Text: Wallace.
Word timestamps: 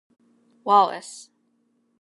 Wallace. 0.63 1.29